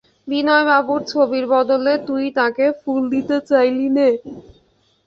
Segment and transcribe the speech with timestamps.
[0.27, 4.09] বিনয়বাবুর ছবির বদলে তুই তাঁকে ফুল দিতে চাইলি নে?